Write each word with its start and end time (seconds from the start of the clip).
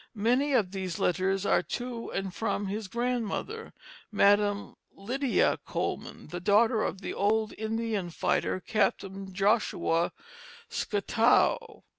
Many 0.17 0.53
of 0.53 0.71
these 0.71 0.97
letters 0.97 1.45
are 1.45 1.61
to 1.61 2.09
and 2.09 2.33
from 2.33 2.65
his 2.65 2.87
grandmother, 2.87 3.71
Madam 4.11 4.75
Lydia 4.91 5.59
Coleman, 5.63 6.29
the 6.29 6.39
daughter 6.39 6.81
of 6.81 7.01
the 7.01 7.13
old 7.13 7.53
Indian 7.55 8.09
fighter, 8.09 8.59
Captain 8.59 9.31
Joshua 9.31 10.11
Scottow. 10.71 11.83